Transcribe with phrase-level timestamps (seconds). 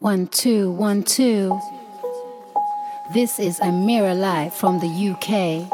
[0.00, 1.60] One, two, one, two.
[3.12, 5.68] This is Amira Live from the UK,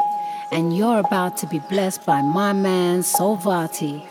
[0.51, 4.03] and you're about to be blessed by my man Solvati.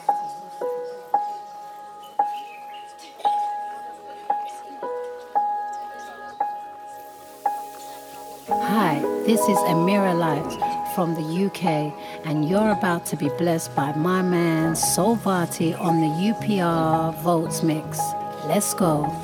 [8.48, 11.92] Hi, this is Amira Live from the UK,
[12.24, 17.98] and you're about to be blessed by my man Solvati on the UPR Votes Mix.
[18.46, 19.23] Let's go.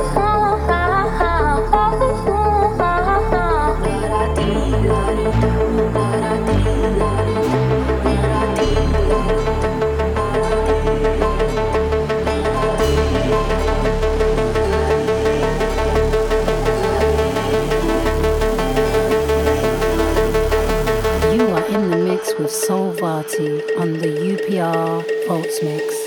[23.01, 26.00] Party on the UPR Pulse Mix.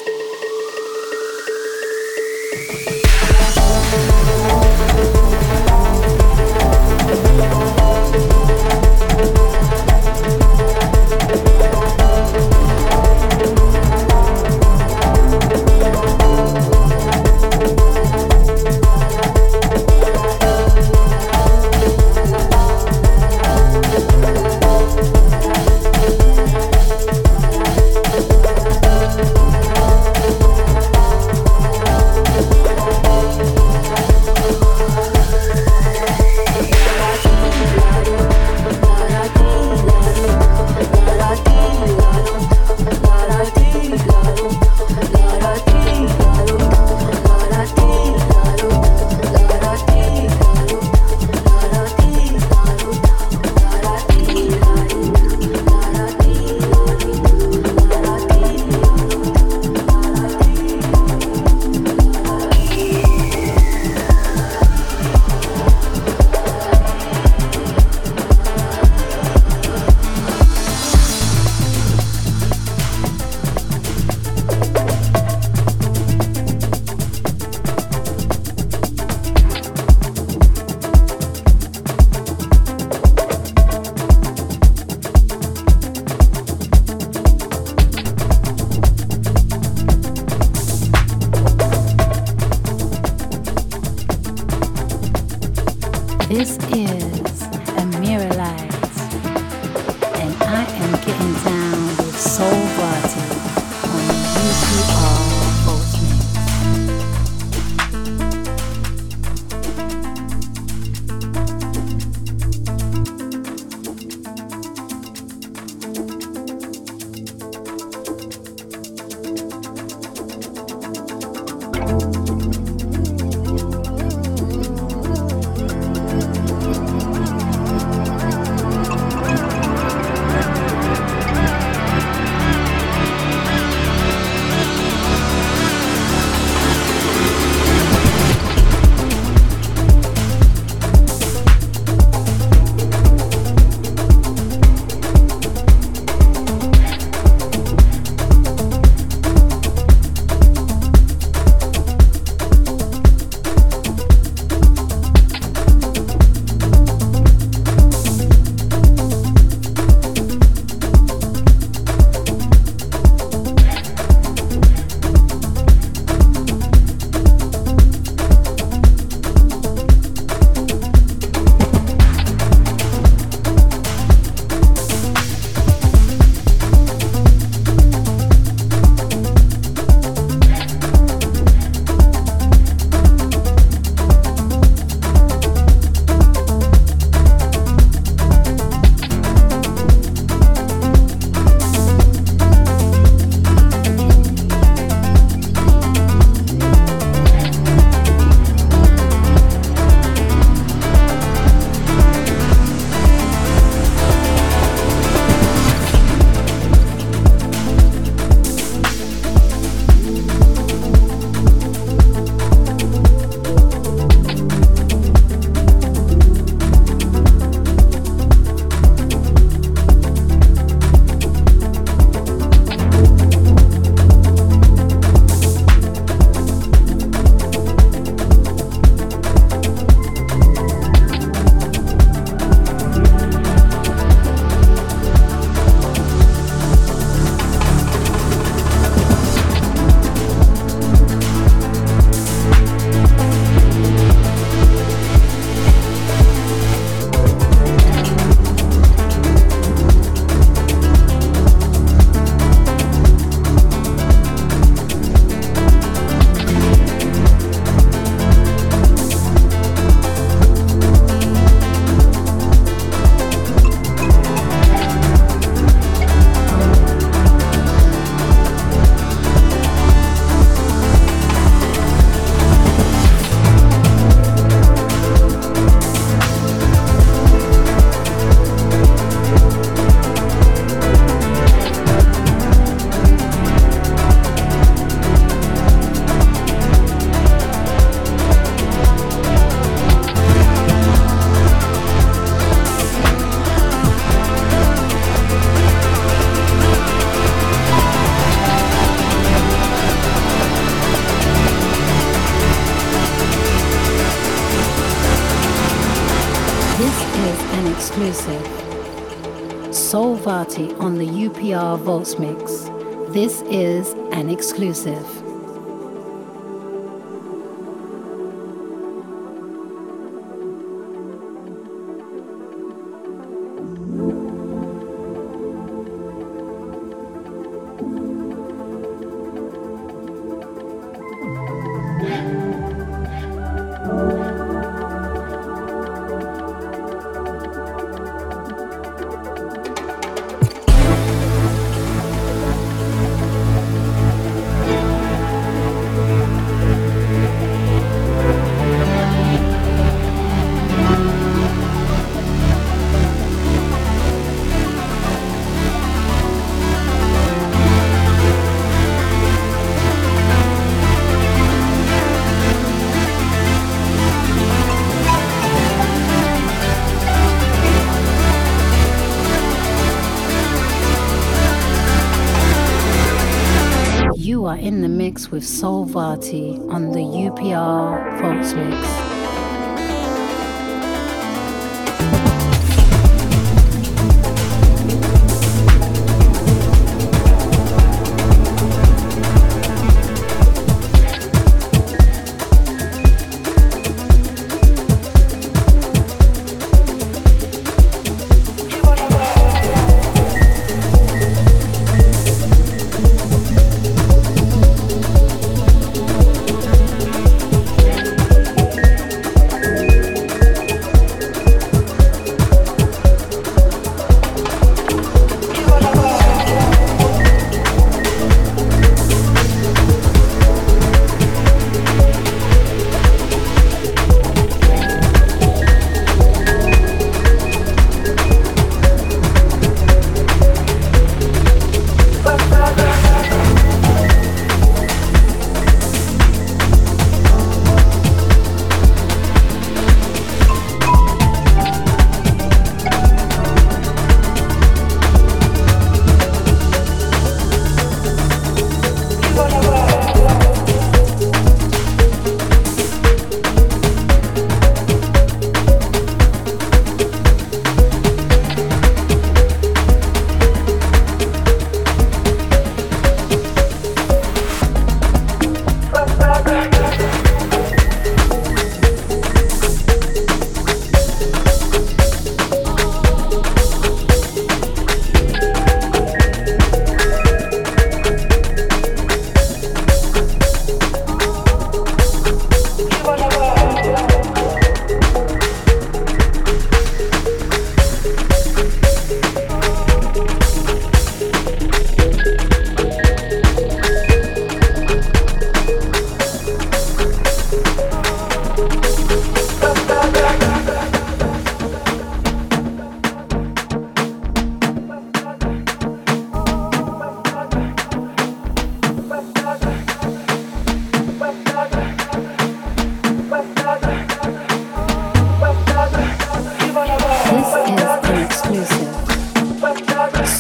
[375.35, 379.14] With Soul Vati on the UPR Volts Mix.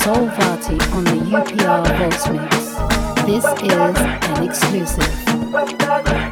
[0.04, 2.74] Soul Vati on the UPR Voice Mix.
[3.24, 3.96] This is
[4.36, 6.23] an exclusive.